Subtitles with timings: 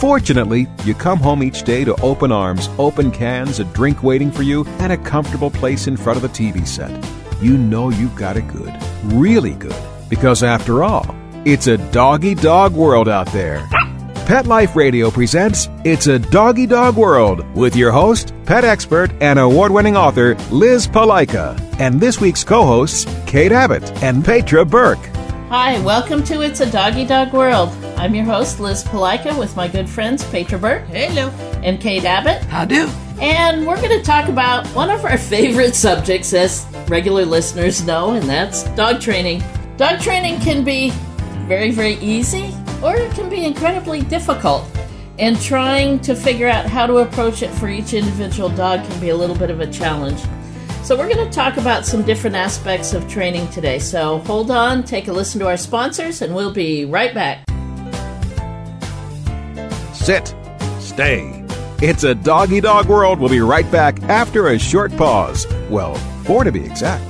[0.00, 4.42] Fortunately, you come home each day to open arms, open cans, a drink waiting for
[4.42, 6.90] you, and a comfortable place in front of the TV set.
[7.42, 8.74] You know you've got it good,
[9.04, 9.76] really good,
[10.08, 13.68] because after all, it's a doggy dog world out there.
[14.24, 19.38] Pet Life Radio presents It's a Doggy Dog World with your host, pet expert, and
[19.38, 25.09] award winning author Liz Palika, and this week's co hosts, Kate Abbott and Petra Burke.
[25.50, 27.70] Hi, welcome to It's a Doggy Dog World.
[27.96, 30.86] I'm your host, Liz Palika, with my good friends Petra Burke.
[30.86, 31.30] Hello.
[31.64, 32.44] And Kate Abbott.
[32.44, 32.88] How do?
[33.20, 38.12] And we're going to talk about one of our favorite subjects, as regular listeners know,
[38.12, 39.42] and that's dog training.
[39.76, 40.90] Dog training can be
[41.48, 44.64] very, very easy, or it can be incredibly difficult.
[45.18, 49.08] And trying to figure out how to approach it for each individual dog can be
[49.08, 50.20] a little bit of a challenge.
[50.90, 53.78] So, we're going to talk about some different aspects of training today.
[53.78, 57.44] So, hold on, take a listen to our sponsors, and we'll be right back.
[59.94, 60.34] Sit,
[60.80, 61.44] stay.
[61.80, 63.20] It's a doggy dog world.
[63.20, 65.46] We'll be right back after a short pause.
[65.70, 67.09] Well, four to be exact.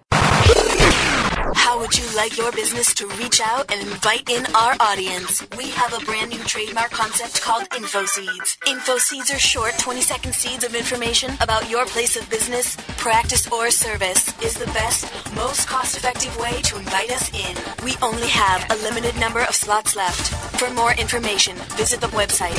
[1.56, 5.42] How would you like your business to reach out and invite in our audience?
[5.56, 8.58] We have a brand new trademark concept called InfoSeeds.
[8.58, 13.70] InfoSeeds are short 20 second seeds of information about your place of business, practice, or
[13.70, 17.56] service is the best, most cost effective way to invite us in.
[17.84, 20.53] We only have a limited number of slots left.
[20.56, 22.54] For more information, visit the website.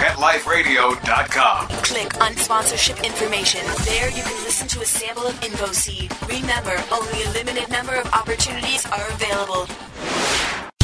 [0.00, 1.68] PetLifeRadio.com.
[1.82, 3.60] Click on sponsorship information.
[3.84, 6.10] There you can listen to a sample of InfoSeed.
[6.28, 9.66] Remember, only a limited number of opportunities are available.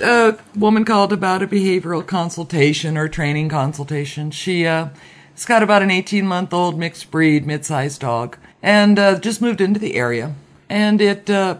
[0.03, 4.31] a woman called about a behavioral consultation or training consultation.
[4.31, 4.89] She uh,
[5.33, 9.41] has got about an 18 month old mixed breed, mid sized dog, and uh, just
[9.41, 10.35] moved into the area.
[10.67, 11.59] And it, uh,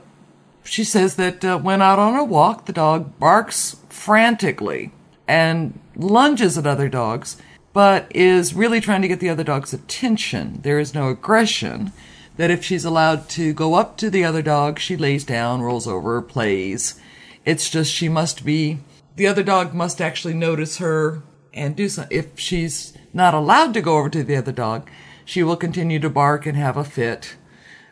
[0.63, 4.91] she says that uh, when out on a walk, the dog barks frantically
[5.27, 7.37] and lunges at other dogs,
[7.73, 10.59] but is really trying to get the other dog's attention.
[10.63, 11.91] There is no aggression.
[12.37, 15.87] That if she's allowed to go up to the other dog, she lays down, rolls
[15.87, 16.99] over, plays.
[17.45, 18.79] It's just she must be,
[19.15, 21.21] the other dog must actually notice her
[21.53, 22.17] and do something.
[22.17, 24.89] If she's not allowed to go over to the other dog,
[25.25, 27.35] she will continue to bark and have a fit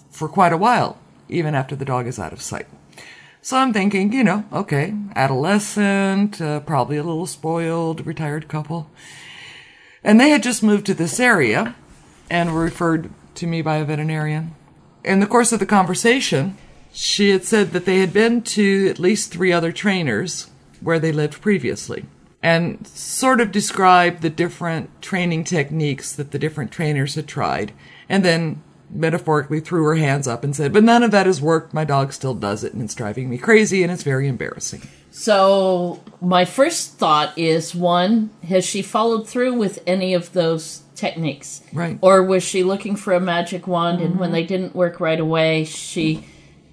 [0.09, 0.97] for quite a while,
[1.29, 2.67] even after the dog is out of sight.
[3.41, 8.89] So I'm thinking, you know, okay, adolescent, uh, probably a little spoiled, retired couple.
[10.03, 11.75] And they had just moved to this area
[12.29, 14.55] and were referred to me by a veterinarian.
[15.03, 16.57] In the course of the conversation,
[16.91, 20.49] she had said that they had been to at least three other trainers
[20.81, 22.05] where they lived previously
[22.41, 27.73] and sort of described the different training techniques that the different trainers had tried.
[28.07, 31.73] And then metaphorically threw her hands up and said, But none of that has worked.
[31.73, 34.81] My dog still does it and it's driving me crazy and it's very embarrassing.
[35.11, 41.61] So, my first thought is one, has she followed through with any of those techniques?
[41.73, 41.97] Right.
[42.01, 45.65] Or was she looking for a magic wand and when they didn't work right away,
[45.65, 46.25] she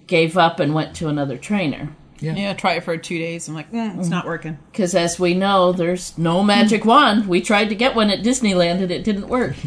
[0.06, 1.94] gave up and went to another trainer?
[2.20, 2.54] Yeah.
[2.54, 3.48] try it for two days.
[3.48, 4.58] I'm like, mm, it's not working.
[4.72, 7.28] Because as we know, there's no magic wand.
[7.28, 9.54] We tried to get one at Disneyland and it didn't work.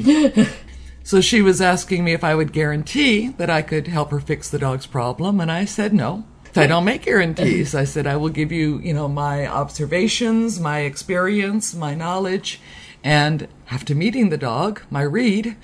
[1.03, 4.49] So she was asking me if I would guarantee that I could help her fix
[4.49, 6.25] the dog's problem, and I said no.
[6.55, 7.75] I don't make guarantees.
[7.75, 12.59] I said I will give you, you know, my observations, my experience, my knowledge,
[13.03, 15.55] and after meeting the dog, my read,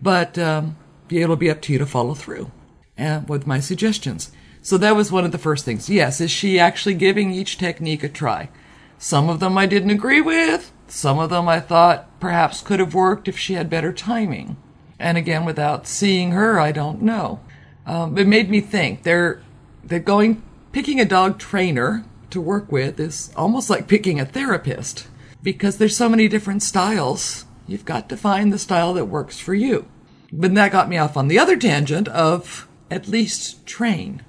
[0.00, 0.76] but um,
[1.10, 2.50] it'll be up to you to follow through
[2.98, 4.32] uh, with my suggestions.
[4.62, 5.90] So that was one of the first things.
[5.90, 8.50] Yes, is she actually giving each technique a try?
[8.98, 10.72] Some of them I didn't agree with.
[10.86, 14.56] Some of them I thought perhaps could have worked if she had better timing.
[15.00, 17.40] And again, without seeing her, I don't know.
[17.86, 19.42] Um, it made me think they're
[19.82, 20.42] they're going
[20.72, 25.08] picking a dog trainer to work with is almost like picking a therapist
[25.42, 27.46] because there's so many different styles.
[27.66, 29.86] You've got to find the style that works for you.
[30.32, 34.22] But that got me off on the other tangent of at least train.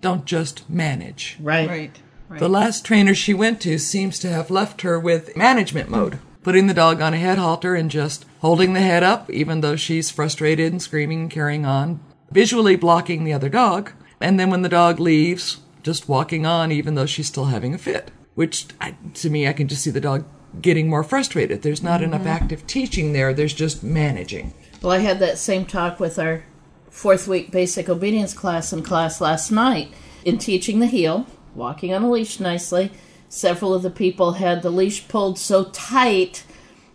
[0.00, 1.36] Don't just manage.
[1.40, 1.68] Right.
[1.68, 2.00] Right.
[2.28, 2.40] right.
[2.40, 6.66] The last trainer she went to seems to have left her with management mode, putting
[6.66, 10.10] the dog on a head halter and just holding the head up, even though she's
[10.10, 11.98] frustrated and screaming and carrying on,
[12.30, 16.94] visually blocking the other dog, and then when the dog leaves, just walking on, even
[16.94, 18.10] though she's still having a fit.
[18.34, 20.26] Which, I, to me, I can just see the dog
[20.60, 21.62] getting more frustrated.
[21.62, 22.12] There's not mm-hmm.
[22.12, 24.52] enough active teaching there, there's just managing.
[24.82, 26.44] Well, I had that same talk with our
[26.90, 29.90] fourth week basic obedience class in class last night.
[30.22, 32.92] In teaching the heel, walking on a leash nicely,
[33.26, 36.44] several of the people had the leash pulled so tight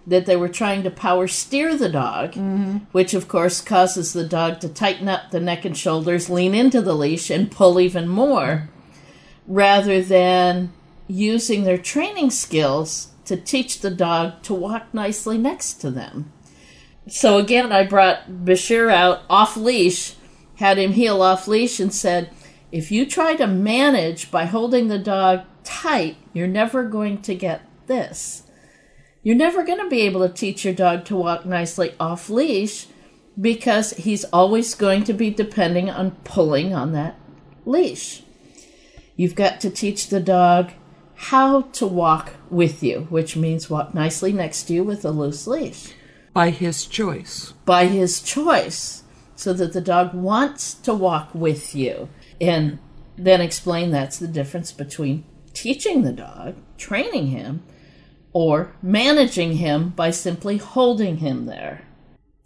[0.10, 2.78] that they were trying to power steer the dog, mm-hmm.
[2.92, 6.82] which of course causes the dog to tighten up the neck and shoulders, lean into
[6.82, 8.70] the leash, and pull even more,
[9.48, 10.72] rather than
[11.08, 16.32] using their training skills to teach the dog to walk nicely next to them.
[17.08, 20.16] So again, I brought Bashir out off leash,
[20.56, 22.32] had him heel off leash, and said,
[22.72, 27.62] if you try to manage by holding the dog tight, you're never going to get
[27.88, 28.44] this.
[29.22, 32.88] You're never going to be able to teach your dog to walk nicely off leash
[33.40, 37.20] because he's always going to be depending on pulling on that
[37.66, 38.24] leash.
[39.16, 40.72] You've got to teach the dog
[41.16, 45.46] how to walk with you, which means walk nicely next to you with a loose
[45.48, 45.94] leash
[46.34, 47.54] By his choice.
[47.66, 49.04] by his choice
[49.36, 52.08] so that the dog wants to walk with you.
[52.40, 52.80] And
[53.18, 57.64] then explain that's the difference between teaching the dog, training him,
[58.34, 61.82] or managing him by simply holding him there.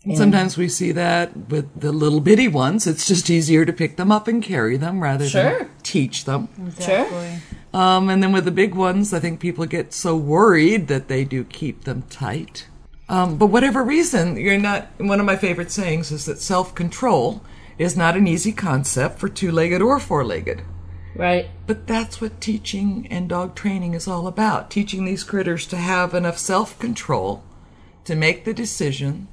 [0.05, 2.85] And- Sometimes we see that with the little bitty ones.
[2.87, 5.59] It's just easier to pick them up and carry them rather Sure.
[5.59, 6.49] than teach them.
[6.79, 7.07] Sure.
[7.73, 11.23] Um, and then with the big ones, I think people get so worried that they
[11.23, 12.67] do keep them tight.
[13.09, 14.87] Um, but whatever reason, you're not.
[14.97, 17.41] One of my favorite sayings is that self control
[17.77, 20.61] is not an easy concept for two legged or four legged.
[21.15, 21.49] Right.
[21.67, 26.13] But that's what teaching and dog training is all about teaching these critters to have
[26.13, 27.43] enough self control
[28.05, 29.27] to make the decision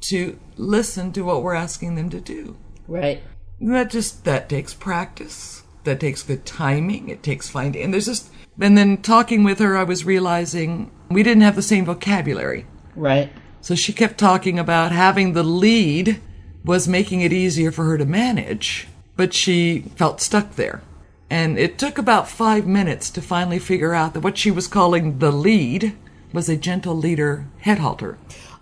[0.00, 2.56] to listen to what we're asking them to do.
[2.88, 3.22] Right.
[3.60, 5.62] That just that takes practice.
[5.84, 7.08] That takes good timing.
[7.08, 11.22] It takes finding and there's just and then talking with her I was realizing we
[11.22, 12.66] didn't have the same vocabulary.
[12.96, 13.32] Right.
[13.60, 16.20] So she kept talking about having the lead
[16.64, 20.82] was making it easier for her to manage, but she felt stuck there.
[21.32, 25.18] And it took about five minutes to finally figure out that what she was calling
[25.18, 25.96] the lead
[26.30, 28.18] was a gentle leader head halter.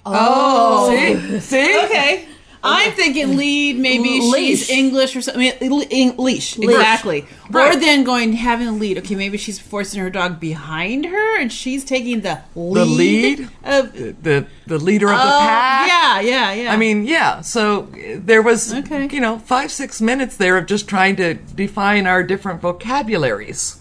[0.07, 0.89] Oh.
[0.89, 2.29] see, see, Okay.
[2.63, 4.67] I'm thinking lead, maybe Leash.
[4.67, 5.53] she's English or something.
[5.61, 6.59] I mean, leash, Leash.
[6.59, 7.25] exactly.
[7.51, 7.75] Right.
[7.75, 8.99] Or then going having a lead.
[8.99, 12.77] Okay, maybe she's forcing her dog behind her, and she's taking the lead.
[12.77, 15.89] the lead, Of, the, the the leader of the Oh, pack.
[15.89, 16.73] yeah, yeah, yeah.
[16.73, 17.41] I mean, yeah.
[17.41, 19.09] So uh, there was, Okay.
[19.11, 23.77] you know, five six minutes there of just trying to define our different vocabularies.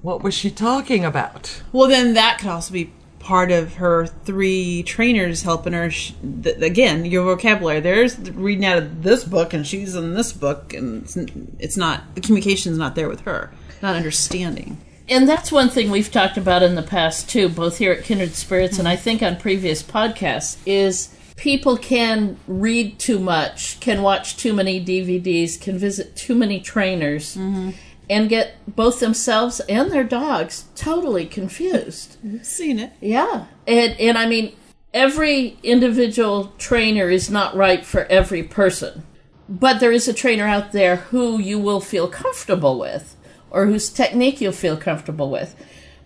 [0.00, 1.62] What was she talking about?
[1.72, 2.92] well, then that could also be
[3.24, 5.90] part of her three trainers helping her.
[5.90, 6.12] Sh-
[6.42, 7.80] th- again, your vocabulary.
[7.80, 11.16] There's reading out of this book, and she's in this book, and it's,
[11.58, 13.50] it's not the communication's not there with her.
[13.82, 14.78] Not understanding.
[15.08, 18.34] And that's one thing we've talked about in the past too, both here at Kindred
[18.34, 24.36] Spirits and I think on previous podcasts, is people can read too much, can watch
[24.36, 27.70] too many DVDs, can visit too many trainers, mm-hmm.
[28.08, 32.16] And get both themselves and their dogs totally confused.
[32.24, 32.92] I've seen it.
[33.00, 33.46] Yeah.
[33.66, 34.54] And and I mean
[34.92, 39.04] every individual trainer is not right for every person.
[39.48, 43.16] But there is a trainer out there who you will feel comfortable with
[43.50, 45.54] or whose technique you'll feel comfortable with.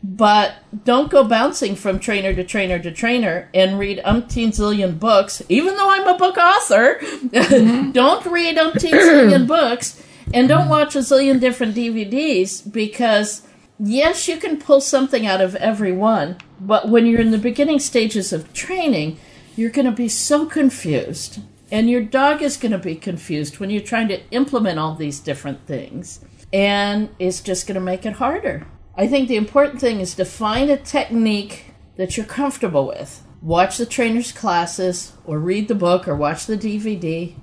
[0.02, 5.42] But don't go bouncing from trainer to trainer to trainer and read umpteen zillion books,
[5.48, 7.00] even though I'm a book author.
[7.28, 7.90] Mm-hmm.
[7.92, 10.00] don't read umpteen zillion books
[10.34, 13.42] and don't watch a zillion different DVDs because
[13.78, 17.78] yes, you can pull something out of every one, but when you're in the beginning
[17.78, 19.18] stages of training,
[19.56, 21.40] you're going to be so confused.
[21.70, 25.20] And your dog is going to be confused when you're trying to implement all these
[25.20, 26.20] different things.
[26.52, 28.66] And it's just going to make it harder.
[28.96, 31.66] I think the important thing is to find a technique
[31.96, 33.22] that you're comfortable with.
[33.42, 37.34] Watch the trainer's classes, or read the book, or watch the DVD.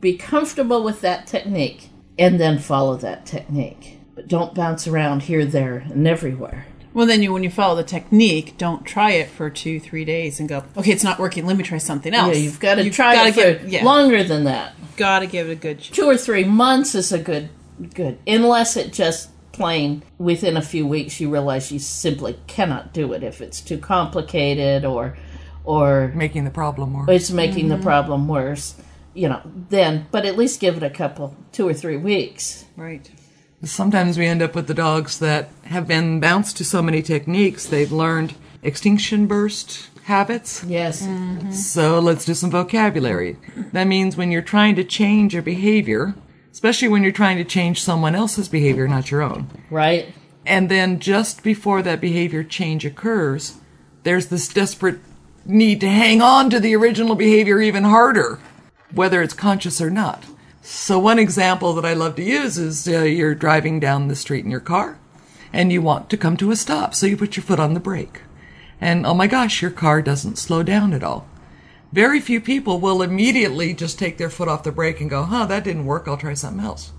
[0.00, 1.89] Be comfortable with that technique,
[2.20, 3.98] and then follow that technique.
[4.14, 6.66] But don't bounce around here, there, and everywhere.
[6.92, 10.38] Well, then you, when you follow the technique, don't try it for two, three days
[10.40, 11.46] and go, okay, it's not working.
[11.46, 12.36] Let me try something else.
[12.36, 14.74] Yeah, you've got to You've try gotta it for give, yeah, longer than that.
[14.96, 15.80] Got to give it a good.
[15.80, 17.48] Ch- Two or three months is a good,
[17.94, 18.18] good.
[18.26, 23.22] Unless it just plain within a few weeks you realize you simply cannot do it
[23.22, 25.16] if it's too complicated or,
[25.64, 27.08] or Making the problem worse.
[27.10, 27.84] it's making the mm-hmm.
[27.84, 28.74] problem worse.
[29.14, 32.64] You know, then, but at least give it a couple, two or three weeks.
[32.76, 33.10] right.
[33.62, 37.66] Sometimes we end up with the dogs that have been bounced to so many techniques,
[37.66, 40.64] they've learned extinction burst habits.
[40.64, 41.02] Yes.
[41.02, 41.52] Mm-hmm.
[41.52, 43.36] So let's do some vocabulary.
[43.72, 46.14] That means when you're trying to change your behavior,
[46.52, 49.48] especially when you're trying to change someone else's behavior, not your own.
[49.70, 50.14] Right?
[50.46, 53.58] And then just before that behavior change occurs,
[54.02, 54.98] there's this desperate
[55.44, 58.38] need to hang on to the original behavior even harder,
[58.92, 60.24] whether it's conscious or not.
[60.62, 64.44] So one example that I love to use is uh, you're driving down the street
[64.44, 64.98] in your car
[65.52, 66.94] and you want to come to a stop.
[66.94, 68.20] So you put your foot on the brake.
[68.80, 71.26] And oh my gosh, your car doesn't slow down at all.
[71.92, 75.46] Very few people will immediately just take their foot off the brake and go, huh,
[75.46, 76.06] that didn't work.
[76.06, 76.92] I'll try something else.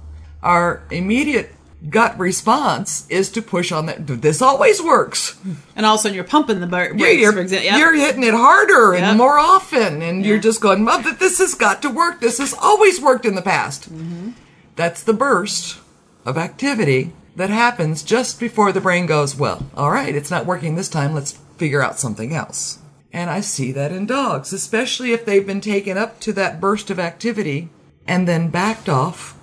[0.43, 1.55] Our immediate
[1.89, 4.05] gut response is to push on that.
[4.07, 5.39] This always works.
[5.75, 7.65] And all of a sudden you're pumping the brakes, Yeah, you're, example.
[7.65, 7.79] Yep.
[7.79, 11.55] you're hitting it harder and more often, and you're just going, well, th- this has
[11.55, 12.19] got to work.
[12.21, 13.91] This has always worked in the past.
[13.91, 14.31] Mm-hmm.
[14.75, 15.79] That's the burst
[16.25, 20.75] of activity that happens just before the brain goes, well, all right, it's not working
[20.75, 21.13] this time.
[21.13, 22.79] Let's figure out something else.
[23.13, 26.89] And I see that in dogs, especially if they've been taken up to that burst
[26.89, 27.69] of activity
[28.07, 29.37] and then backed off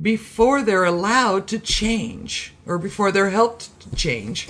[0.00, 4.48] before they're allowed to change or before they're helped to change.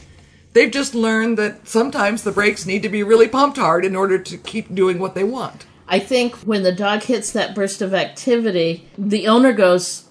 [0.52, 4.18] They've just learned that sometimes the brakes need to be really pumped hard in order
[4.18, 5.66] to keep doing what they want.
[5.86, 10.04] I think when the dog hits that burst of activity, the owner goes,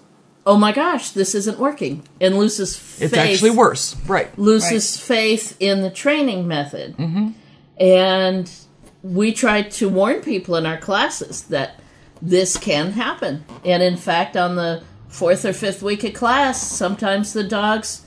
[0.46, 3.12] "Oh my gosh, this isn't working," and loses faith.
[3.12, 3.96] It's actually worse.
[4.06, 4.38] Right.
[4.38, 6.96] Loses faith in the training method.
[6.96, 7.30] Mm-hmm.
[7.80, 8.50] And
[9.02, 11.80] we try to warn people in our classes that
[12.22, 13.44] this can happen.
[13.64, 14.82] And in fact, on the
[15.14, 18.04] fourth or fifth week of class, sometimes the dogs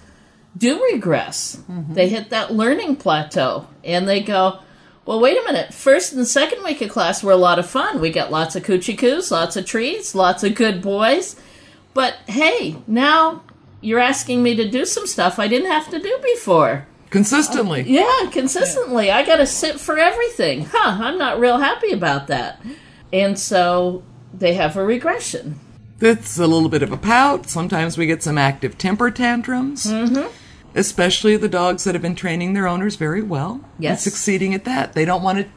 [0.58, 1.56] do regress.
[1.72, 1.94] Mm-hmm.
[1.94, 4.60] They hit that learning plateau and they go,
[5.06, 5.74] well, wait a minute.
[5.74, 8.02] First and second week of class were a lot of fun.
[8.02, 11.38] We got lots of coochie coos, lots of treats, lots of good boys.
[11.94, 13.44] But hey, now
[13.80, 16.88] you're asking me to do some stuff I didn't have to do before.
[17.10, 17.84] Consistently.
[17.84, 19.10] Uh, yeah, consistently.
[19.10, 20.66] I got to sit for everything.
[20.66, 22.62] Huh, I'm not real happy about that.
[23.14, 25.58] And so they have a regression.
[26.00, 27.50] It's a little bit of a pout.
[27.50, 29.86] Sometimes we get some active temper tantrums.
[29.86, 30.32] Mm-hmm.
[30.76, 33.62] Especially the dogs that have been training their owners very well.
[33.80, 34.06] Yes.
[34.06, 34.94] And succeeding at that.
[34.94, 35.48] They don't want to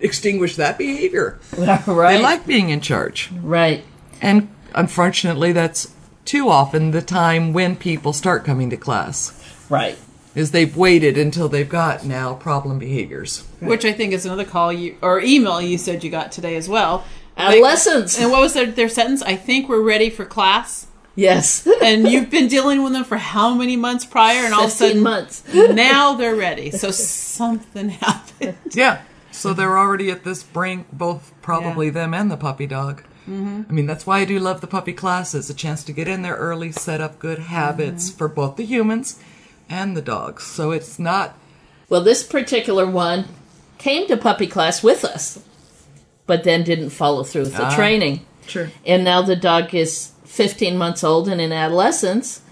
[0.00, 1.38] extinguish that behavior.
[1.56, 2.16] right.
[2.16, 3.30] They like being in charge.
[3.32, 3.84] Right.
[4.20, 5.94] And unfortunately, that's
[6.26, 9.32] too often the time when people start coming to class.
[9.70, 9.98] Right.
[10.34, 13.46] Is they've waited until they've got now problem behaviors.
[13.60, 16.68] Which I think is another call you or email you said you got today as
[16.68, 17.04] well.
[17.36, 18.18] Adolescents.
[18.18, 19.22] and what was their, their sentence?
[19.22, 20.86] I think we're ready for class.
[21.14, 21.66] Yes.
[21.82, 24.44] and you've been dealing with them for how many months prior?
[24.44, 25.42] And all of a sudden, months.
[25.54, 26.70] now they're ready.
[26.70, 28.56] So something happened.
[28.72, 29.02] Yeah.
[29.32, 33.02] So they're already at this brink, both probably them and the puppy dog.
[33.28, 33.68] Mhm.
[33.68, 36.22] I mean, that's why I do love the puppy classes a chance to get in
[36.22, 39.18] there early, set up good habits for both the humans
[39.68, 40.44] and the dogs.
[40.44, 41.36] So it's not.
[41.88, 43.26] Well, this particular one
[43.78, 45.40] came to puppy class with us,
[46.26, 48.24] but then didn't follow through with the Ah, training.
[48.46, 48.70] Sure.
[48.84, 52.42] And now the dog is 15 months old and in adolescence,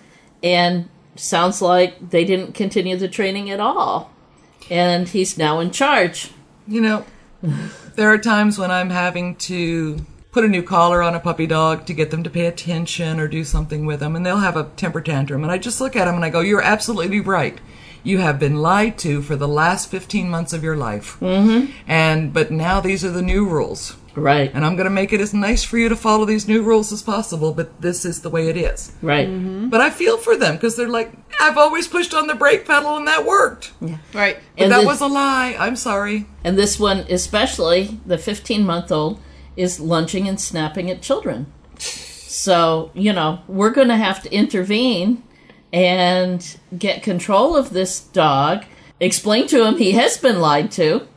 [0.42, 4.10] and sounds like they didn't continue the training at all.
[4.70, 6.30] And he's now in charge.
[6.66, 7.04] You know,
[7.96, 9.98] there are times when I'm having to
[10.32, 13.28] put a new collar on a puppy dog to get them to pay attention or
[13.28, 15.42] do something with them, and they'll have a temper tantrum.
[15.44, 17.58] And I just look at them and I go, You're absolutely right.
[18.04, 21.18] You have been lied to for the last 15 months of your life.
[21.20, 21.72] Mm-hmm.
[21.88, 23.96] And, but now these are the new rules.
[24.14, 24.50] Right.
[24.54, 26.92] And I'm going to make it as nice for you to follow these new rules
[26.92, 28.92] as possible, but this is the way it is.
[29.02, 29.26] Right.
[29.70, 32.96] But I feel for them because they're like, I've always pushed on the brake pedal
[32.96, 33.72] and that worked.
[34.12, 34.36] Right.
[34.56, 35.56] But And that the- was a lie.
[35.58, 36.26] I'm sorry.
[36.44, 39.18] And this one, especially the 15 month old,
[39.56, 41.52] is lunging and snapping at children.
[41.78, 45.22] So, you know, we're going to have to intervene
[45.74, 48.64] and get control of this dog,
[49.00, 51.08] explain to him he has been lied to,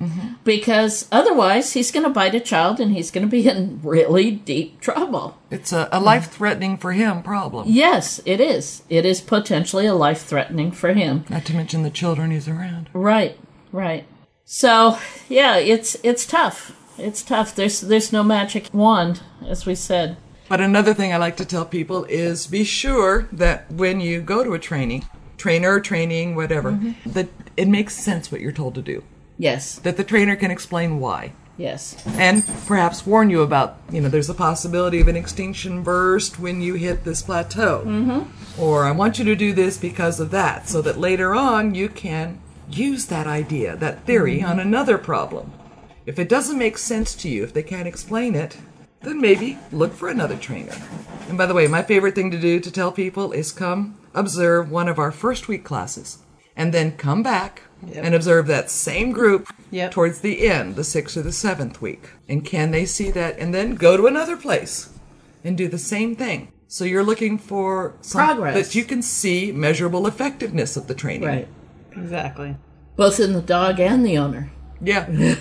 [0.43, 4.31] because otherwise he's going to bite a child and he's going to be in really
[4.31, 5.37] deep trouble.
[5.51, 7.67] It's a, a life threatening for him problem.
[7.69, 8.81] Yes, it is.
[8.89, 11.23] It is potentially a life threatening for him.
[11.29, 12.89] Not to mention the children he's around.
[12.93, 13.37] Right,
[13.71, 14.05] right.
[14.43, 14.97] So
[15.29, 16.71] yeah, it's it's tough.
[16.97, 17.53] It's tough.
[17.53, 20.17] There's there's no magic wand, as we said.
[20.49, 24.43] But another thing I like to tell people is be sure that when you go
[24.43, 25.05] to a training,
[25.37, 29.03] trainer, training, whatever, that it makes sense what you're told to do.
[29.37, 29.77] Yes.
[29.79, 31.33] That the trainer can explain why.
[31.57, 32.01] Yes.
[32.17, 36.61] And perhaps warn you about, you know, there's a possibility of an extinction burst when
[36.61, 37.83] you hit this plateau.
[37.85, 38.61] Mm-hmm.
[38.61, 41.89] Or I want you to do this because of that, so that later on you
[41.89, 45.51] can use that idea, that theory, on another problem.
[46.05, 48.57] If it doesn't make sense to you, if they can't explain it,
[49.01, 50.75] then maybe look for another trainer.
[51.29, 54.71] And by the way, my favorite thing to do to tell people is come observe
[54.71, 56.19] one of our first week classes
[56.55, 57.61] and then come back
[57.93, 59.47] and observe that same group
[59.91, 62.09] towards the end, the sixth or the seventh week.
[62.27, 63.37] And can they see that?
[63.37, 64.89] And then go to another place
[65.43, 66.51] and do the same thing.
[66.67, 68.55] So you're looking for some, Progress.
[68.55, 71.27] that you can see measurable effectiveness of the training.
[71.27, 71.47] Right.
[71.95, 72.57] Exactly.
[72.95, 74.51] Both in the dog and the owner.
[74.81, 75.07] Yeah.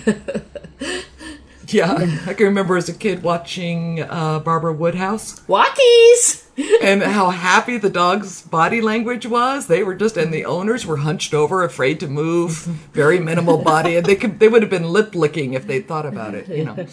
[1.73, 2.19] yeah.
[2.25, 5.41] I can remember as a kid watching uh, Barbara Woodhouse.
[5.41, 6.45] Walkies!
[6.81, 9.67] and how happy the dog's body language was.
[9.67, 12.53] They were just, and the owners were hunched over, afraid to move,
[12.93, 16.05] very minimal body, and they could, they would have been lip licking if they'd thought
[16.05, 16.87] about it, you know,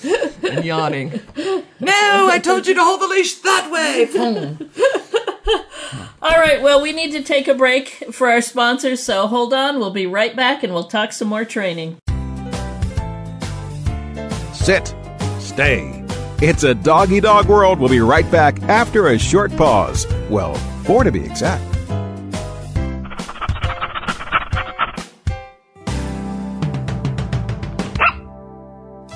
[0.51, 1.21] and yawning.
[1.37, 4.05] No, I told you to hold the leash that way.
[6.23, 9.79] All right, well, we need to take a break for our sponsors, so hold on.
[9.79, 11.99] We'll be right back and we'll talk some more training.
[14.65, 14.95] Sit.
[15.41, 15.93] Stay.
[16.41, 17.79] It's a doggy dog world.
[17.79, 20.07] We'll be right back after a short pause.
[20.31, 21.74] Well, four to be exact.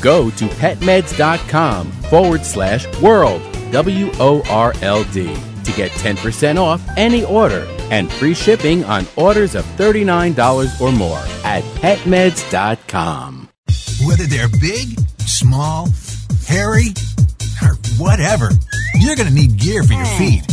[0.00, 5.34] Go to petmeds.com forward slash world, W O R L D,
[5.64, 11.22] to get 10% off any order and free shipping on orders of $39 or more
[11.44, 13.48] at petmeds.com.
[14.06, 15.88] Whether they're big, small,
[16.46, 16.94] hairy,
[17.62, 18.50] or whatever,
[18.94, 20.44] you're going to need gear for your feet.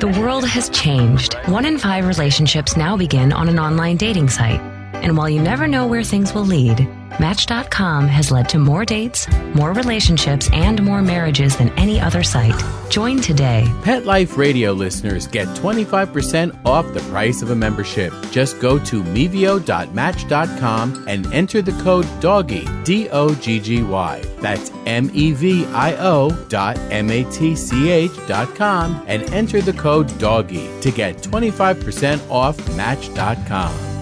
[0.00, 1.34] The world has changed.
[1.46, 4.60] One in five relationships now begin on an online dating site.
[4.92, 6.88] And while you never know where things will lead,
[7.20, 12.60] Match.com has led to more dates, more relationships, and more marriages than any other site.
[12.90, 13.70] Join today.
[13.82, 18.12] Pet Life Radio listeners get 25% off the price of a membership.
[18.30, 24.20] Just go to mevio.match.com and enter the code DOGGY, D O G G Y.
[24.40, 29.22] That's M E V I O dot M A T C H dot com and
[29.32, 33.93] enter the code DOGGY to get 25% off Match.com.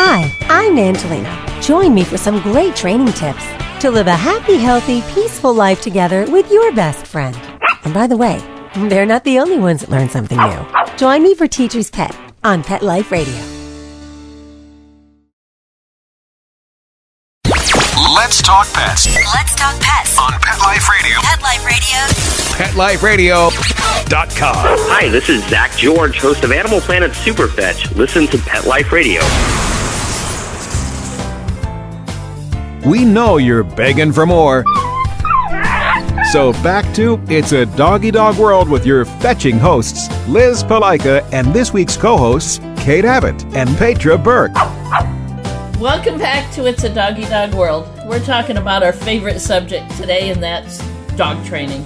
[0.00, 1.58] Hi, I'm Angelina.
[1.60, 3.44] Join me for some great training tips
[3.80, 7.36] to live a happy, healthy, peaceful life together with your best friend.
[7.82, 8.38] And by the way,
[8.88, 10.64] they're not the only ones that learn something new.
[10.96, 13.34] Join me for Teacher's Pet on Pet Life Radio.
[18.14, 21.18] Let's talk pets Let's talk pets on Pet Life Radio.
[21.22, 22.06] Pet Life Radio.
[22.54, 24.54] PetLifeRadio.com.
[24.54, 27.96] Hi, this is Zach George, host of Animal Planet Superfetch.
[27.96, 29.22] Listen to Pet Life Radio.
[32.86, 34.64] We know you're begging for more.
[36.32, 41.52] So back to It's a Doggy Dog World with your fetching hosts, Liz Palika, and
[41.52, 44.54] this week's co-hosts, Kate Abbott and Petra Burke.
[45.80, 47.88] Welcome back to It's a Doggy Dog World.
[48.06, 50.78] We're talking about our favorite subject today, and that's
[51.16, 51.84] dog training.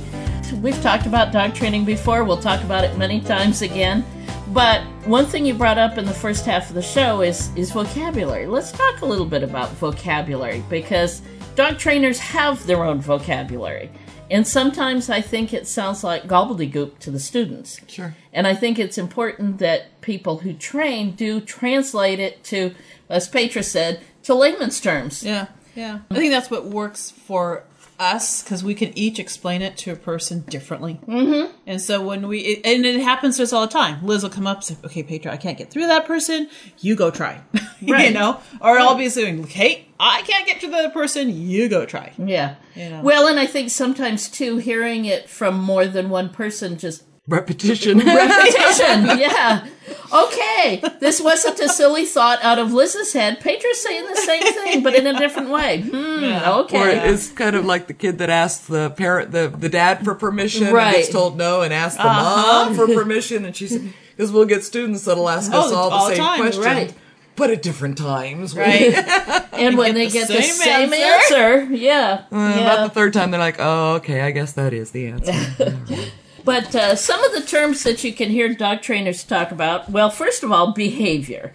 [0.61, 4.05] We've talked about dog training before, we'll talk about it many times again.
[4.53, 7.71] But one thing you brought up in the first half of the show is, is
[7.71, 8.47] vocabulary.
[8.47, 11.23] Let's talk a little bit about vocabulary because
[11.55, 13.91] dog trainers have their own vocabulary.
[14.31, 17.81] And sometimes I think it sounds like gobbledygook to the students.
[17.87, 18.15] Sure.
[18.35, 22.75] And I think it's important that people who train do translate it to,
[23.09, 25.25] as Petra said, to layman's terms.
[25.25, 26.01] Yeah, yeah.
[26.11, 27.65] I think that's what works for
[27.99, 31.01] us because we can each explain it to a person differently.
[31.07, 31.57] Mm-hmm.
[31.67, 34.05] And so when we, it, and it happens to us all the time.
[34.05, 36.49] Liz will come up and say, "Okay, Petra, I can't get through that person.
[36.79, 37.41] You go try."
[37.81, 41.29] you know, or I'll be saying, "Hey, I can't get to the other person.
[41.31, 42.57] You go try." Yeah.
[42.75, 43.03] You know.
[43.03, 47.99] Well, and I think sometimes too, hearing it from more than one person just Repetition.
[48.05, 49.05] repetition.
[49.19, 49.67] yeah.
[50.13, 53.41] Okay, this wasn't a silly thought out of Liz's head.
[53.41, 55.81] Petra's saying the same thing, but in a different way.
[55.83, 57.09] Hmm, Or okay.
[57.11, 60.65] it's kind of like the kid that asks the parent, the, the dad for permission,
[60.65, 60.97] and Right.
[60.97, 62.65] gets told no, and asks the Uh-huh.
[62.67, 63.79] mom for permission, and she's
[64.17, 66.95] because we'll get students that'll ask us Oh, all the all same time, question, right.
[67.37, 68.55] but at different times.
[68.57, 68.93] Right.
[69.55, 71.35] and when get they the get the same same answer.
[71.37, 72.25] answer, yeah.
[72.31, 72.61] Uh, yeah.
[72.61, 75.33] About the third time, they're like, "Oh, okay, I guess that is the answer."
[76.45, 80.11] But uh, some of the terms that you can hear dog trainers talk about, well,
[80.11, 81.55] first of all, behavior.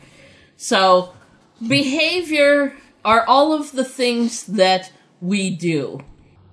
[0.56, 1.14] So,
[1.66, 6.02] behavior are all of the things that we do.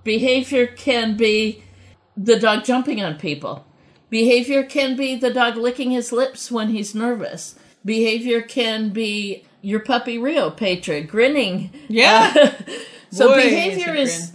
[0.02, 1.62] Behavior can be
[2.16, 3.66] the dog jumping on people.
[4.10, 7.56] Behavior can be the dog licking his lips when he's nervous.
[7.84, 11.70] Behavior can be your puppy Rio Petra grinning.
[11.88, 12.32] Yeah.
[12.36, 12.50] Uh,
[13.10, 14.32] so Boy, behavior is is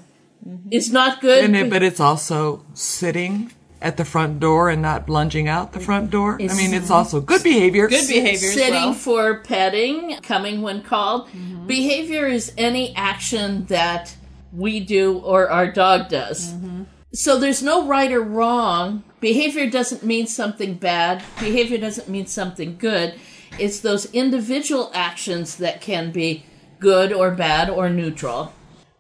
[0.71, 1.43] is not good.
[1.43, 5.79] and it, but it's also sitting at the front door and not lunging out the
[5.79, 6.35] front door.
[6.35, 7.87] I mean, it's also good behavior.
[7.87, 8.93] Good behavior as Sitting well.
[8.93, 11.29] for petting, coming when called.
[11.29, 11.67] Mm-hmm.
[11.67, 14.15] Behavior is any action that
[14.51, 16.53] we do or our dog does.
[16.53, 16.83] Mm-hmm.
[17.13, 19.03] So there's no right or wrong.
[19.19, 21.23] Behavior doesn't mean something bad.
[21.39, 23.15] Behavior doesn't mean something good.
[23.57, 26.45] It's those individual actions that can be
[26.79, 28.53] good or bad or neutral.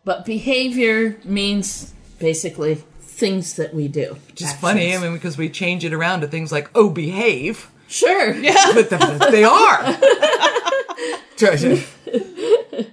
[0.03, 2.83] But behavior means basically
[3.19, 4.17] things that we do.
[4.27, 4.95] Which is funny.
[4.95, 8.33] I mean, because we change it around to things like "oh, behave," Sure.
[8.35, 8.53] Yeah.
[8.73, 9.97] but th- they are.
[11.37, 11.83] Treasure.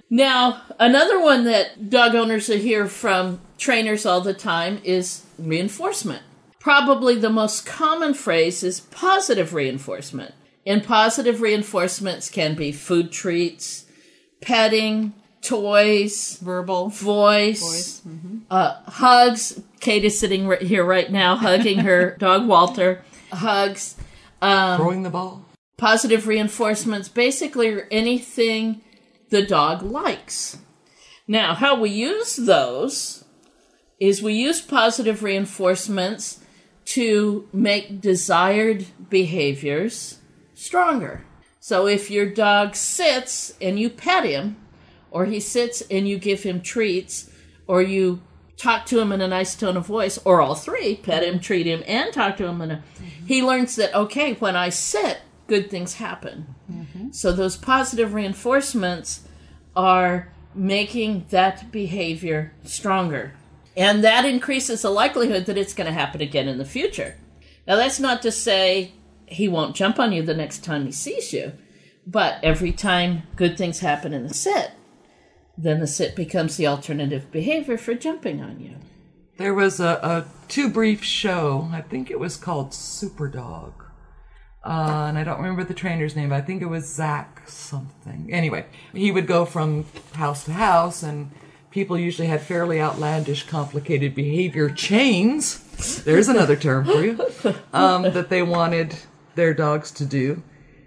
[0.09, 6.23] Now, another one that dog owners hear from trainers all the time is reinforcement.
[6.59, 10.33] Probably the most common phrase is positive reinforcement.
[10.65, 13.85] And positive reinforcements can be food treats,
[14.41, 15.13] petting,
[15.47, 18.01] toys, verbal, voice,
[18.51, 19.61] uh, hugs.
[19.79, 23.03] Kate is sitting right here right now hugging her dog Walter.
[23.31, 23.95] Hugs.
[24.41, 25.45] Um, Throwing the ball.
[25.77, 28.81] Positive reinforcements basically anything
[29.29, 30.57] the dog likes.
[31.27, 33.23] Now, how we use those
[33.99, 36.39] is we use positive reinforcements
[36.85, 40.19] to make desired behaviors
[40.53, 41.23] stronger.
[41.59, 44.57] So if your dog sits and you pet him,
[45.17, 47.31] or he sits and you give him treats,
[47.65, 48.21] or you
[48.55, 51.65] talk to him in a nice tone of voice, or all three, pet him, treat
[51.65, 52.83] him, and talk to him in a
[53.25, 56.55] he learns that okay, when I sit, good things happen.
[56.71, 57.11] Mm-hmm.
[57.11, 59.27] So those positive reinforcements
[59.75, 63.33] are making that behavior stronger.
[63.75, 67.15] And that increases the likelihood that it's going to happen again in the future.
[67.67, 68.93] Now, that's not to say
[69.25, 71.53] he won't jump on you the next time he sees you,
[72.07, 74.71] but every time good things happen in the sit,
[75.57, 78.75] then the sit becomes the alternative behavior for jumping on you.
[79.37, 81.69] There was a, a two brief show.
[81.71, 83.73] I think it was called Superdog.
[84.63, 86.33] Uh, and I don't remember the trainer's name.
[86.33, 88.29] I think it was Zach something.
[88.31, 91.31] Anyway, he would go from house to house, and
[91.71, 96.03] people usually had fairly outlandish, complicated behavior chains.
[96.03, 97.19] There's another term for you.
[97.71, 98.95] Um, that they wanted
[99.35, 100.43] their dogs to do.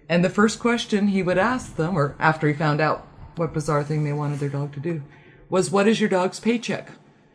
[0.09, 3.07] And the first question he would ask them, or after he found out
[3.41, 5.03] what bizarre thing they wanted their dog to do,
[5.49, 6.93] was, "What is your dog's paycheck?"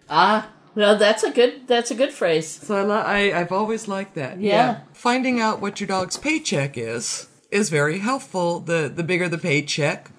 [0.10, 2.48] Ah, well, that's a good that's a good phrase.
[2.48, 4.40] So I, li- I I've always liked that.
[4.40, 4.82] Yeah.
[4.94, 8.60] Finding out what your dog's paycheck is is very helpful.
[8.60, 10.12] The the bigger the paycheck,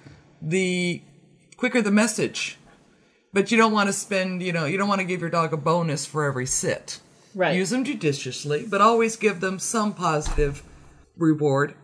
[0.42, 1.02] the
[1.56, 2.58] quicker the message.
[3.32, 5.52] But you don't want to spend, you know, you don't want to give your dog
[5.52, 7.00] a bonus for every sit.
[7.34, 7.54] Right.
[7.54, 10.62] Use them judiciously, but always give them some positive
[11.18, 11.74] reward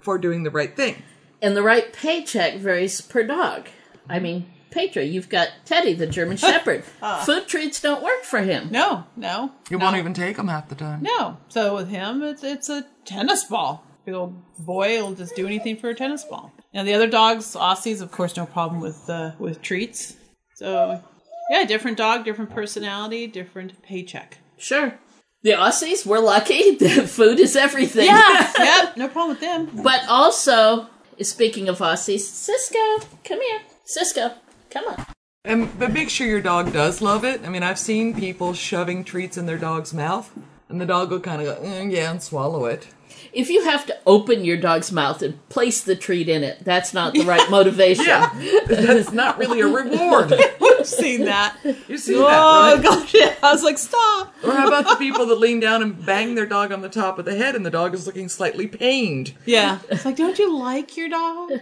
[0.00, 1.02] for doing the right thing.
[1.42, 3.68] And the right paycheck varies per dog.
[4.08, 6.84] I mean, Petra, you've got Teddy, the German Shepherd.
[7.02, 7.22] Ah.
[7.26, 8.68] Food treats don't work for him.
[8.70, 9.52] No, no.
[9.68, 9.84] You no.
[9.84, 11.02] won't even take them half the time.
[11.02, 11.38] No.
[11.48, 13.84] So with him, it's it's a tennis ball.
[14.04, 16.52] Big old boy will just do anything for a tennis ball.
[16.72, 20.16] Now the other dogs, Aussies, of course, no problem with uh, with treats.
[20.54, 21.02] So
[21.50, 24.38] yeah, different dog, different personality, different paycheck.
[24.56, 24.98] Sure.
[25.42, 26.76] The Aussies, we're lucky.
[26.76, 28.06] The food is everything.
[28.06, 29.82] Yeah, yep, no problem with them.
[29.82, 30.88] But also,
[31.26, 33.60] speaking of Aussies, Cisco, come here.
[33.84, 34.32] Cisco,
[34.70, 35.06] come on.
[35.44, 37.44] And but make sure your dog does love it.
[37.44, 40.30] I mean, I've seen people shoving treats in their dog's mouth,
[40.72, 42.88] and the dog will kind of go, "Mm, yeah, and swallow it.
[43.32, 46.92] If you have to open your dog's mouth and place the treat in it, that's
[46.92, 48.04] not the right motivation.
[48.04, 48.30] Yeah,
[48.66, 50.34] that's not really a reward.
[50.82, 51.56] I've seen that.
[51.88, 52.82] You see oh, that, right?
[52.82, 53.34] gosh, yeah.
[53.42, 54.34] I was like, stop.
[54.42, 57.18] Or how about the people that lean down and bang their dog on the top
[57.18, 59.34] of the head, and the dog is looking slightly pained?
[59.46, 59.78] Yeah.
[59.90, 61.52] It's like, don't you like your dog?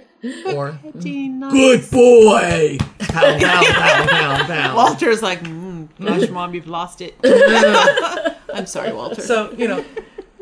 [0.47, 2.79] Or good boy.
[2.99, 4.77] Pow, pow, pow, pow, pow.
[4.77, 5.60] Walter's like, mm,
[6.01, 7.15] gosh, mom, you've lost it.
[8.55, 9.23] I'm sorry, Walter.
[9.23, 9.85] So you know,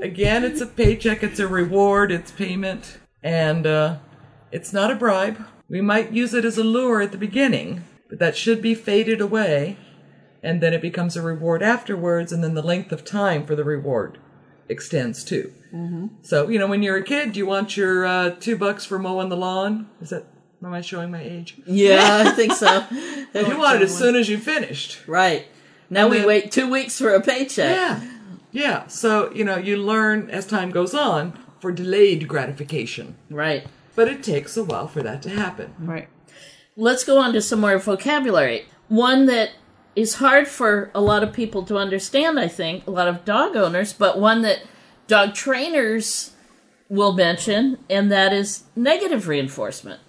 [0.01, 3.99] again, it's a paycheck, it's a reward, it's payment, and uh,
[4.51, 5.45] it's not a bribe.
[5.69, 9.21] We might use it as a lure at the beginning, but that should be faded
[9.21, 9.77] away,
[10.43, 13.65] and then it becomes a reward afterwards, and then the length of time for the
[13.65, 14.19] reward
[14.69, 15.53] extends too.
[15.73, 16.07] Mm-hmm.
[16.23, 18.99] So you know, when you're a kid, do you want your uh, two bucks for
[18.99, 19.91] mowing the lawn?
[20.01, 20.25] Is that?
[20.63, 21.57] Am I showing my age?
[21.67, 22.85] Yeah, I think so.
[23.35, 25.07] you want it as soon as you finished.
[25.07, 25.47] Right.
[25.91, 27.75] Now And we then- wait two weeks for a paycheck.
[27.77, 28.01] Yeah.
[28.51, 28.87] Yeah.
[28.89, 33.17] So, you know, you learn as time goes on for delayed gratification.
[33.31, 33.67] Right.
[33.95, 35.75] But it takes a while for that to happen.
[35.79, 36.09] Right.
[36.77, 38.67] Let's go on to some more vocabulary.
[38.89, 39.51] One that
[39.97, 43.57] is hard for a lot of people to understand, I think, a lot of dog
[43.57, 44.63] owners, but one that
[45.09, 46.33] dog trainers
[46.89, 50.01] will mention, and that is negative reinforcement.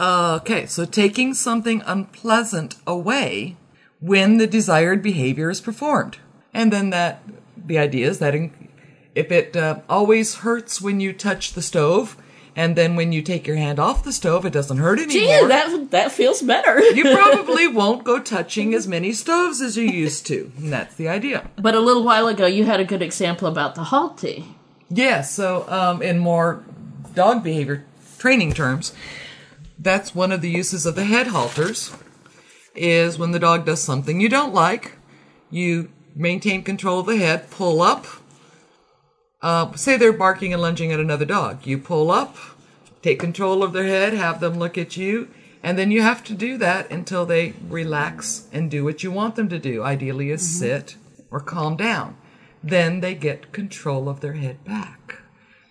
[0.00, 3.56] Okay, so taking something unpleasant away
[4.00, 6.18] when the desired behavior is performed.
[6.54, 7.22] And then that,
[7.56, 8.34] the idea is that
[9.14, 12.16] if it uh, always hurts when you touch the stove,
[12.56, 15.12] and then when you take your hand off the stove, it doesn't hurt anymore.
[15.12, 16.80] Gee, that, that feels better.
[16.94, 20.50] you probably won't go touching as many stoves as you used to.
[20.58, 21.48] And that's the idea.
[21.56, 24.44] But a little while ago, you had a good example about the Halti.
[24.88, 26.64] Yeah, so um, in more
[27.14, 27.84] dog behavior
[28.18, 28.92] training terms,
[29.80, 31.92] that's one of the uses of the head halters.
[32.74, 34.92] Is when the dog does something you don't like,
[35.50, 38.06] you maintain control of the head, pull up.
[39.42, 41.66] Uh, say they're barking and lunging at another dog.
[41.66, 42.36] You pull up,
[43.02, 45.28] take control of their head, have them look at you,
[45.62, 49.34] and then you have to do that until they relax and do what you want
[49.34, 49.82] them to do.
[49.82, 50.96] Ideally, is sit
[51.30, 52.16] or calm down.
[52.62, 55.19] Then they get control of their head back.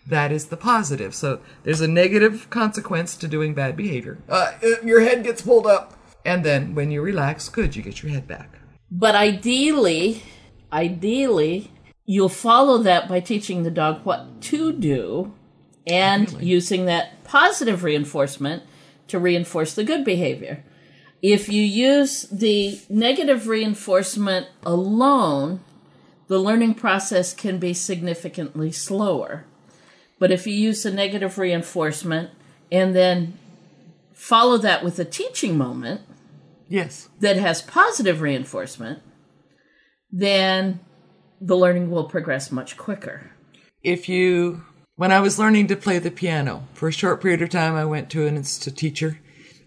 [0.09, 1.13] That is the positive.
[1.13, 4.17] So there's a negative consequence to doing bad behavior.
[4.27, 5.93] Uh, your head gets pulled up.
[6.25, 8.59] And then when you relax, good, you get your head back.
[8.91, 10.23] But ideally,
[10.73, 11.71] ideally,
[12.05, 15.33] you'll follow that by teaching the dog what to do
[15.85, 18.63] and using that positive reinforcement
[19.07, 20.63] to reinforce the good behavior.
[21.21, 25.59] If you use the negative reinforcement alone,
[26.27, 29.45] the learning process can be significantly slower.
[30.19, 32.31] But if you use the negative reinforcement
[32.71, 33.37] and then
[34.13, 36.01] follow that with a teaching moment,
[36.67, 37.09] Yes.
[37.19, 38.99] that has positive reinforcement,
[40.11, 40.81] then
[41.41, 43.31] the learning will progress much quicker.
[43.81, 44.63] If you,
[44.97, 47.85] when I was learning to play the piano, for a short period of time, I
[47.85, 49.19] went to an institute teacher.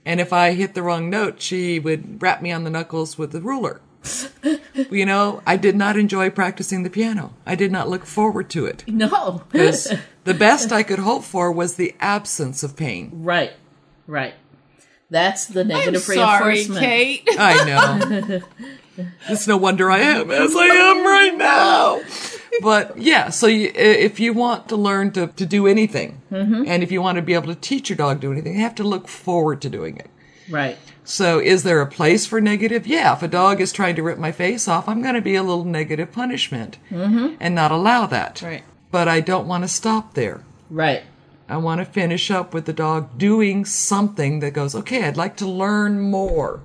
[0.04, 3.34] And if I hit the wrong note, she would rap me on the knuckles with
[3.34, 3.80] a ruler.
[4.90, 7.34] You know, I did not enjoy practicing the piano.
[7.44, 8.84] I did not look forward to it.
[8.88, 9.42] No.
[9.50, 9.92] Because
[10.24, 13.10] the best I could hope for was the absence of pain.
[13.12, 13.52] Right.
[14.06, 14.34] Right.
[15.10, 16.80] That's the negative sorry, reinforcement.
[16.84, 17.28] Kate.
[17.38, 18.40] I know.
[19.28, 22.00] it's no wonder I am as I am right now.
[22.62, 26.66] But yeah, so you, if you want to learn to, to do anything, Mhm.
[26.66, 28.60] and if you want to be able to teach your dog to do anything, you
[28.60, 30.08] have to look forward to doing it.
[30.50, 30.76] Right.
[31.04, 32.86] So is there a place for negative?
[32.86, 35.34] Yeah, if a dog is trying to rip my face off, I'm going to be
[35.34, 37.36] a little negative punishment Mm-hmm.
[37.40, 38.40] and not allow that.
[38.42, 38.62] Right.
[38.92, 40.44] But I don't want to stop there.
[40.70, 41.02] Right.
[41.48, 45.36] I want to finish up with the dog doing something that goes, okay, I'd like
[45.38, 46.60] to learn more.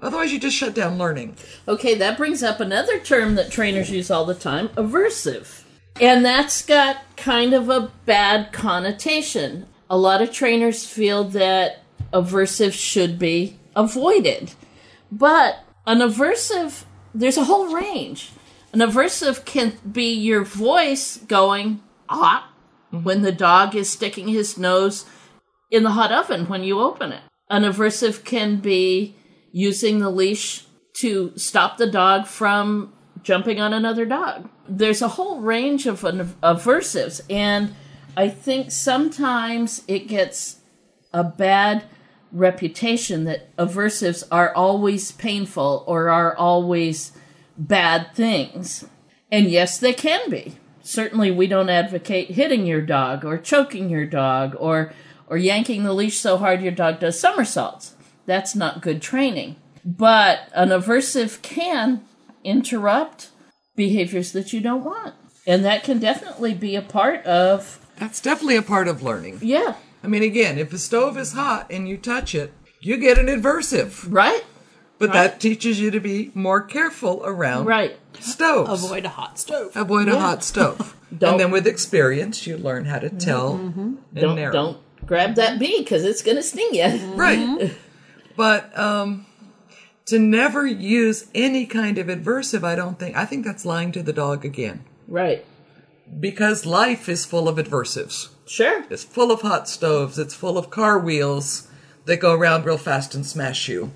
[0.00, 1.36] Otherwise, you just shut down learning.
[1.68, 5.64] Okay, that brings up another term that trainers use all the time aversive.
[6.00, 9.66] And that's got kind of a bad connotation.
[9.88, 11.82] A lot of trainers feel that
[12.12, 14.52] aversive should be avoided.
[15.10, 16.84] But an aversive,
[17.14, 18.32] there's a whole range.
[18.74, 22.52] An aversive can be your voice going, ah,
[22.90, 25.06] when the dog is sticking his nose
[25.70, 27.22] in the hot oven when you open it.
[27.48, 29.14] An aversive can be
[29.52, 34.48] using the leash to stop the dog from jumping on another dog.
[34.68, 37.76] There's a whole range of aversives, and
[38.16, 40.56] I think sometimes it gets
[41.12, 41.84] a bad
[42.32, 47.12] reputation that aversives are always painful or are always
[47.56, 48.86] bad things.
[49.30, 50.56] And yes, they can be.
[50.82, 54.92] Certainly, we don't advocate hitting your dog or choking your dog or
[55.26, 57.94] or yanking the leash so hard your dog does somersaults.
[58.26, 59.56] That's not good training.
[59.84, 62.02] But an aversive can
[62.42, 63.30] interrupt
[63.76, 65.14] behaviors that you don't want.
[65.46, 69.40] And that can definitely be a part of That's definitely a part of learning.
[69.42, 69.74] Yeah.
[70.02, 73.26] I mean, again, if a stove is hot and you touch it, you get an
[73.26, 74.06] aversive.
[74.08, 74.44] Right.
[74.98, 75.14] But Right.
[75.14, 77.96] that teaches you to be more careful around right.
[78.20, 78.84] stoves.
[78.84, 79.72] Avoid a hot stove.
[79.74, 80.96] Avoid a hot stove.
[81.20, 83.80] And then with experience, you learn how to mm-hmm, tell mm-hmm.
[83.80, 84.52] and Don't narrow.
[84.52, 86.84] don't grab that bee because it's going to sting you.
[87.14, 87.38] Right.
[87.38, 87.74] Mm-hmm.
[88.36, 89.26] But um,
[90.06, 94.02] to never use any kind of adversive, I don't think, I think that's lying to
[94.02, 94.84] the dog again.
[95.06, 95.44] Right.
[96.18, 98.30] Because life is full of adversives.
[98.46, 98.84] Sure.
[98.90, 100.18] It's full of hot stoves.
[100.18, 101.68] It's full of car wheels
[102.06, 103.92] that go around real fast and smash you.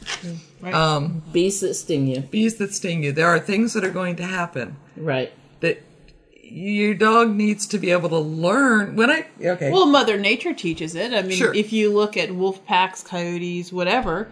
[0.61, 0.75] Right.
[0.75, 2.21] Um, bees that sting you.
[2.21, 3.12] Bees that sting you.
[3.12, 4.77] There are things that are going to happen.
[4.97, 5.33] Right.
[5.61, 5.83] That
[6.42, 8.97] your dog needs to be able to learn.
[8.97, 9.71] When I okay.
[9.71, 11.12] Well, Mother Nature teaches it.
[11.12, 11.55] I mean, Sure.
[11.55, 14.31] if you look at wolf packs, coyotes, whatever,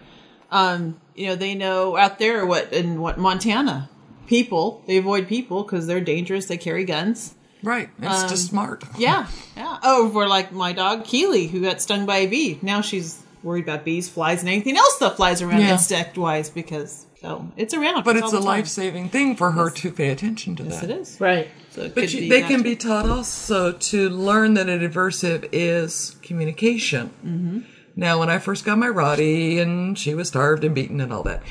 [0.50, 3.88] um, you know, they know out there what in what Montana,
[4.26, 6.46] people they avoid people because they're dangerous.
[6.46, 7.34] They carry guns.
[7.62, 7.88] Right.
[8.00, 8.84] It's Um, just smart.
[8.98, 9.78] Yeah, yeah.
[9.82, 12.58] Oh, for like my dog Keely, who got stung by a bee.
[12.62, 15.72] Now she's worried about bees, flies, and anything else that flies around Yeah.
[15.72, 18.04] insect wise because so it's around.
[18.04, 20.90] But all it's a life saving thing for her to pay attention to Yes, that.
[20.90, 21.16] it is.
[21.20, 21.48] Right.
[21.70, 22.64] So it But could you, they can too.
[22.64, 27.10] be taught also to learn that an adversive is communication.
[27.26, 27.62] Mhm.
[27.94, 31.22] Now, when I first got my Roddy and she was starved and beaten and all
[31.22, 31.42] that,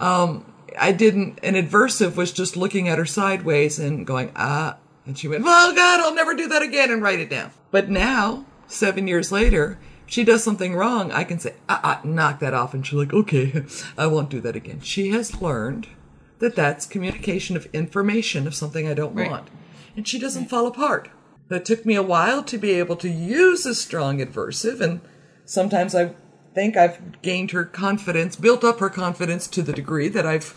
[0.00, 0.44] um,
[0.78, 1.38] I didn't.
[1.42, 5.72] An adversive was just looking at her sideways and going ah, and she went, "Oh
[5.74, 7.50] God, I'll never do that again," and write it down.
[7.70, 12.00] But now, seven years later, if she does something wrong, I can say, ah, ah,
[12.04, 13.64] knock that off, and she's like, okay,
[13.98, 14.80] I won't do that again.
[14.80, 15.88] She has learned
[16.38, 19.30] that that's communication of information of something I don't Right.
[19.30, 19.48] want,
[19.96, 21.08] and she doesn't fall apart.
[21.50, 25.00] It took me a while to be able to use a strong adversive, and
[25.44, 26.14] sometimes I
[26.54, 30.54] think I've gained her confidence, built up her confidence to the degree that I've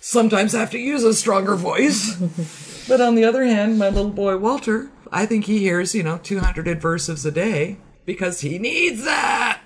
[0.00, 2.16] sometimes have to use a stronger voice.
[2.88, 6.18] but on the other hand, my little boy Walter, I think he hears, you know,
[6.18, 9.60] 200 adversives a day because he needs that.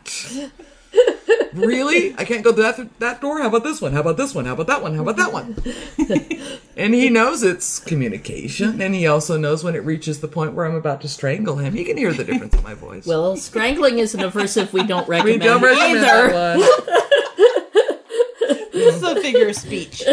[1.52, 2.14] really?
[2.16, 3.40] I can't go to that, that door?
[3.40, 3.92] How about this one?
[3.92, 4.44] How about this one?
[4.44, 4.94] How about that one?
[4.94, 5.56] How about that one?
[6.76, 10.66] and he knows it's communication, and he also knows when it reaches the point where
[10.66, 11.74] I'm about to strangle him.
[11.74, 13.06] He can hear the difference in my voice.
[13.06, 16.32] Well, strangling is an aversive we don't we don't recommend either.
[16.32, 16.68] that one.
[18.72, 20.02] This is a figure of speech.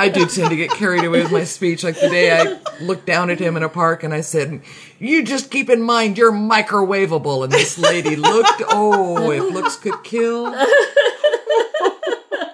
[0.00, 1.84] I do tend to get carried away with my speech.
[1.84, 4.62] Like the day I looked down at him in a park and I said,
[4.98, 8.62] "You just keep in mind you're microwavable." And this lady looked.
[8.68, 10.54] Oh, if looks could kill.
[10.54, 10.66] Of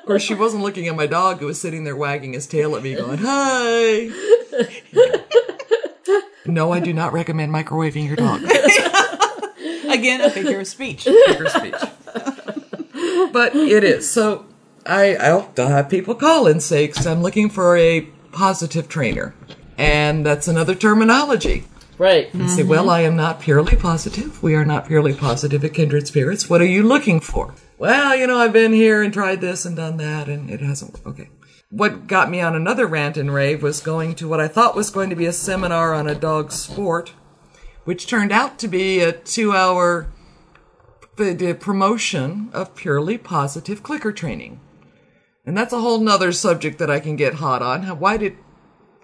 [0.07, 2.83] course, she wasn't looking at my dog, who was sitting there wagging his tail at
[2.83, 4.11] me, going, "Hi."
[6.47, 8.43] No, I do not recommend microwaving your dog.
[9.91, 11.05] Again, a figure of speech.
[11.05, 11.75] Figure of speech.
[13.33, 14.09] but it is.
[14.09, 14.47] So
[14.87, 19.35] I, I'll, have people call and say, because I'm looking for a positive trainer.
[19.79, 21.65] And that's another terminology.
[21.99, 22.33] Right.
[22.35, 24.43] And say, well, I am not purely positive.
[24.43, 26.49] We are not purely positive at Kindred Spirits.
[26.49, 27.55] What are you looking for?
[27.79, 30.93] Well, you know, I've been here and tried this and done that, and it hasn't
[30.93, 31.07] worked.
[31.07, 31.31] Okay.
[31.71, 34.91] What got me on another rant and rave was going to what I thought was
[34.91, 37.13] going to be a seminar on a dog sport,
[37.85, 40.09] which turned out to be a two hour
[41.19, 44.61] uh, promotion of purely positive clicker training.
[45.47, 47.85] And that's a whole nother subject that I can get hot on.
[48.01, 48.37] Why did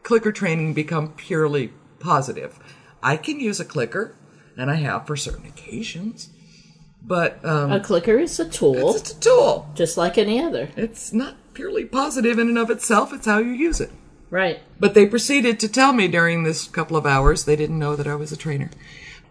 [0.03, 2.59] clicker training become purely positive?
[3.03, 4.17] I can use a clicker,
[4.57, 6.31] and I have for certain occasions.
[7.01, 8.97] But um, a clicker is a tool.
[8.97, 10.69] It's a tool, just like any other.
[10.77, 13.13] It's not purely positive in and of itself.
[13.13, 13.91] It's how you use it.
[14.31, 14.61] Right.
[14.81, 18.07] But they proceeded to tell me during this couple of hours, they didn't know that
[18.07, 18.71] I was a trainer,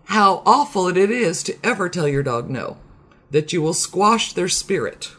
[0.06, 2.78] how awful it is to ever tell your dog no,
[3.32, 5.12] that you will squash their spirit,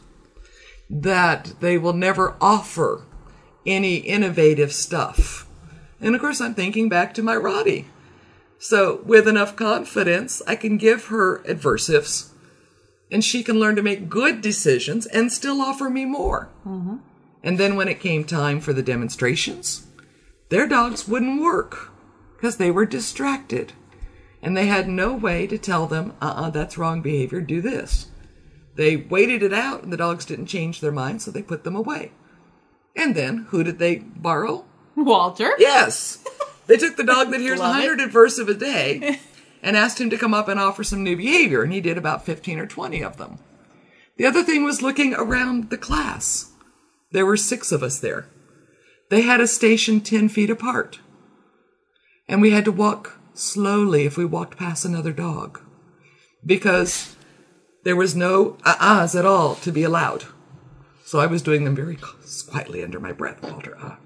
[0.92, 3.06] that they will never offer
[3.64, 5.48] any innovative stuff.
[6.00, 7.86] And of course, I'm thinking back to my Roddy.
[8.58, 12.32] So, with enough confidence, I can give her adversives
[13.10, 16.48] and she can learn to make good decisions and still offer me more.
[16.66, 16.96] Mm-hmm.
[17.42, 19.86] And then when it came time for the demonstrations,
[20.48, 21.90] their dogs wouldn't work
[22.36, 23.72] because they were distracted.
[24.42, 27.60] And they had no way to tell them, uh uh-uh, uh, that's wrong behavior, do
[27.60, 28.06] this.
[28.74, 31.76] They waited it out and the dogs didn't change their mind, so they put them
[31.76, 32.12] away.
[32.96, 34.64] And then who did they borrow?
[34.96, 35.52] Walter.
[35.58, 36.24] Yes.
[36.68, 38.08] They took the dog that hears Love 100 it.
[38.08, 39.18] adversive a day
[39.62, 42.24] and asked him to come up and offer some new behavior, and he did about
[42.24, 43.40] 15 or 20 of them.
[44.16, 46.52] The other thing was looking around the class.
[47.10, 48.28] There were six of us there.
[49.10, 51.00] They had us stationed 10 feet apart.
[52.28, 55.60] And we had to walk slowly if we walked past another dog
[56.46, 57.11] because
[57.84, 60.24] there was no uh-ahs at all to be allowed.
[61.04, 61.98] So I was doing them very
[62.48, 63.76] quietly under my breath, Walter.
[63.80, 63.96] Ah.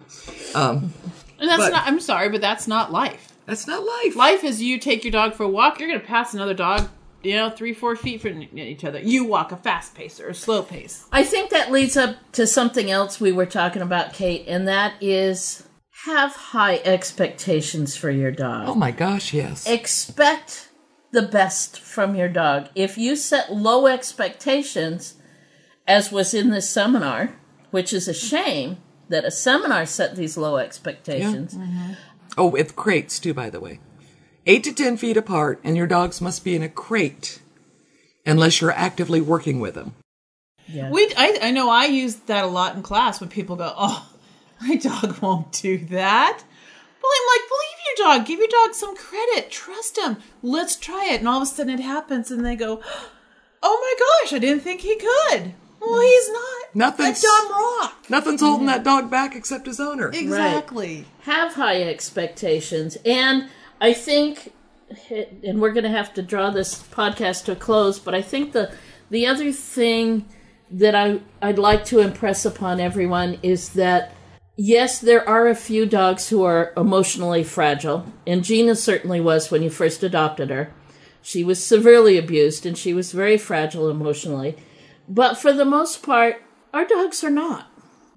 [0.55, 0.93] Um,
[1.39, 1.87] And that's but- not.
[1.87, 3.33] I'm sorry, but that's not life.
[3.47, 4.17] That's not life.
[4.17, 5.79] Life is you take your dog for a walk.
[5.79, 6.89] You're going to pass another dog,
[7.23, 8.99] you know, three, four feet from each other.
[8.99, 11.07] You walk a fast pace or a slow pace.
[11.13, 14.95] I think that leads up to something else we were talking about, Kate, and that
[15.01, 15.63] is
[16.07, 18.69] have high expectations for your dog.
[18.69, 19.65] oh my gosh, yes.
[19.69, 20.69] Expect
[21.13, 22.69] the best from your dog.
[22.75, 25.15] If you set low expectations,
[25.87, 27.35] as was in this seminar,
[27.71, 28.79] which is a shame
[29.09, 31.55] that a seminar set these low expectations.
[31.55, 31.93] Mm-hmm.
[32.37, 33.81] Oh, with crates too, by the way.
[34.47, 37.41] Eight to ten feet apart, and your dogs must be in a crate
[38.25, 39.95] unless you're actively working with them.
[40.69, 40.91] Yeah.
[40.91, 44.09] We, I, I know I use that a lot in class when people go, "Oh,
[44.61, 46.43] my dog won't do that."
[47.03, 47.66] Well, I'm like, believe
[47.97, 48.27] your dog.
[48.27, 49.51] Give your dog some credit.
[49.51, 50.19] Trust him.
[50.43, 51.21] Let's try it.
[51.21, 52.81] And all of a sudden, it happens, and they go,
[53.63, 58.05] "Oh my gosh, I didn't think he could." Well, he's not Nothing's a dumb rock.
[58.09, 60.11] Nothing's holding that dog back except his owner.
[60.13, 61.07] Exactly.
[61.21, 62.97] Have high expectations.
[63.05, 63.49] And
[63.81, 64.53] I think,
[65.45, 68.53] and we're going to have to draw this podcast to a close, but I think
[68.53, 68.73] the,
[69.11, 70.27] the other thing
[70.71, 74.13] that I, I'd like to impress upon everyone is that
[74.57, 79.63] yes, there are a few dogs who are emotionally fragile, and Gina certainly was when
[79.63, 80.73] you first adopted her.
[81.23, 84.57] She was severely abused and she was very fragile emotionally.
[85.09, 86.43] But for the most part,
[86.73, 87.67] our dogs are not.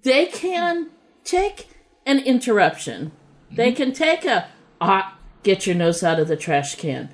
[0.04, 0.90] They can
[1.24, 1.70] take
[2.06, 3.12] an interruption.
[3.52, 7.10] They can take a, ah, get your nose out of the trash can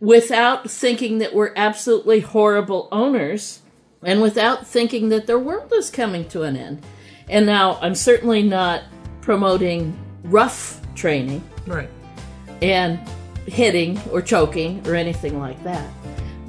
[0.00, 3.60] without thinking that we're absolutely horrible owners
[4.02, 6.82] and without thinking that their world is coming to an end.
[7.30, 8.82] And now I'm certainly not
[9.20, 11.88] promoting rough training Right.
[12.62, 12.98] and
[13.46, 15.86] hitting or choking or anything like that.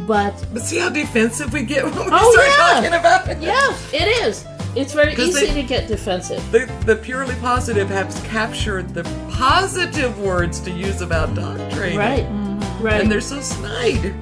[0.08, 2.74] But But see how defensive we get when we Oh, start yeah.
[2.74, 3.42] talking about it?
[3.42, 4.46] yeah, it is.
[4.76, 6.42] It's very easy they- to get defensive.
[6.52, 11.98] The, the purely positive has captured the positive words to use about dog training.
[11.98, 12.24] Right.
[12.26, 12.84] Mm-hmm.
[12.84, 13.02] Right.
[13.02, 14.14] And they're so snide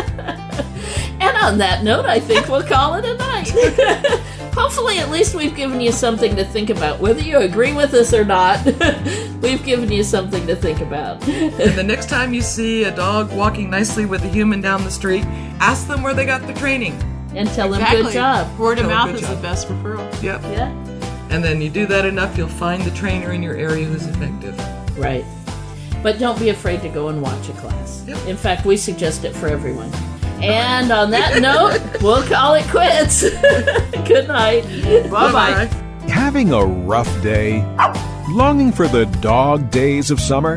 [1.38, 3.48] And on that note, I think we'll call it a night.
[4.54, 6.98] Hopefully, at least we've given you something to think about.
[6.98, 8.64] Whether you agree with us or not,
[9.40, 11.26] we've given you something to think about.
[11.28, 14.90] and the next time you see a dog walking nicely with a human down the
[14.90, 15.24] street,
[15.60, 16.94] ask them where they got the training.
[17.36, 17.96] And tell Exactly.
[17.98, 18.58] them good job.
[18.58, 19.36] Word of mouth is job.
[19.36, 20.22] the best referral.
[20.22, 20.42] Yep.
[20.42, 20.70] Yeah.
[21.30, 24.58] And then you do that enough, you'll find the trainer in your area who's effective.
[24.98, 25.24] Right.
[26.02, 28.06] But don't be afraid to go and watch a class.
[28.26, 29.92] In fact, we suggest it for everyone.
[30.42, 33.22] And on that note, we'll call it quits.
[34.08, 34.62] Good night.
[35.10, 35.64] Bye bye.
[36.08, 37.62] Having a rough day?
[38.30, 40.56] Longing for the dog days of summer?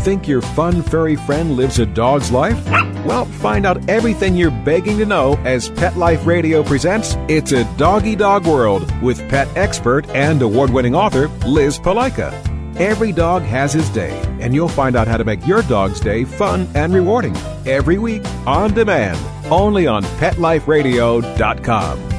[0.00, 2.64] Think your fun furry friend lives a dog's life?
[3.04, 7.64] Well, find out everything you're begging to know as Pet Life Radio presents It's a
[7.76, 12.32] Doggy Dog World with pet expert and award winning author Liz Palika.
[12.80, 16.24] Every dog has his day, and you'll find out how to make your dog's day
[16.24, 19.20] fun and rewarding every week on demand
[19.52, 22.09] only on PetLifeRadio.com.